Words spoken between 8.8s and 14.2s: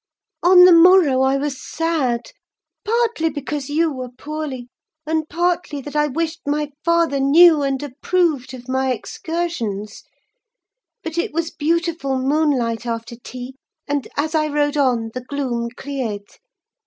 excursions: but it was beautiful moonlight after tea; and,